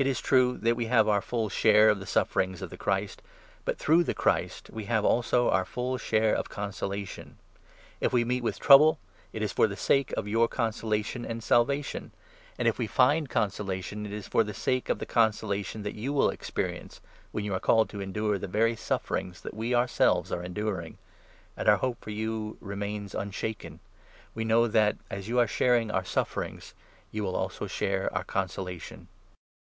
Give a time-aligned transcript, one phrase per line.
[0.00, 2.78] It is true that we have our full 5 share of the sufferings of the
[2.78, 3.20] Christ,
[3.66, 7.36] but through the Christ we have also our full share of consolation.
[8.00, 8.98] If we meet with 6 trouble,
[9.34, 12.12] it is for the sake of your consolation and salvation;
[12.58, 16.14] and, if we find consolation, it is for the sake of the consolation that you
[16.14, 20.42] will experience when you are called to endure the very sufferings that we ourselves are
[20.42, 20.96] enduring;
[21.58, 23.80] and our hope for 7 you remains unshaken.
[24.34, 26.72] We know that, as you are sharing our sufferings,
[27.12, 29.08] you will also share our consolation.